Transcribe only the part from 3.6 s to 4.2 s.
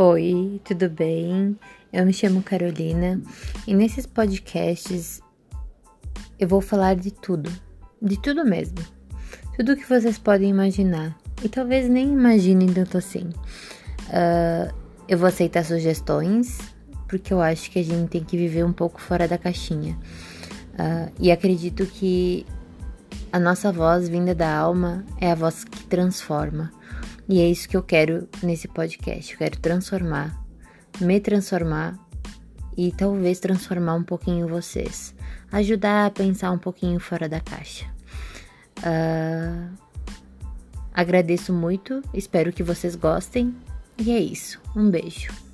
e nesses